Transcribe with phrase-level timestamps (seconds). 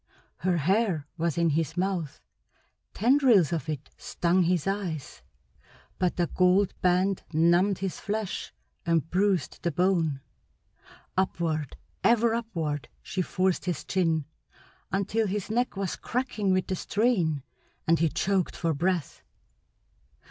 [0.37, 2.19] Her hair was in his mouth,
[2.91, 5.21] tendrils of it stung his eyes,
[5.99, 8.51] but the gold band numbed his flesh
[8.83, 10.21] and bruised the bone.
[11.15, 14.25] Upward, ever upward, she forced his chin
[14.91, 17.43] until his neck was cracking with the strain
[17.85, 19.21] and he choked for breath.